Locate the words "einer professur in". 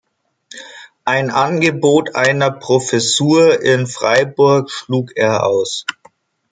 2.15-3.85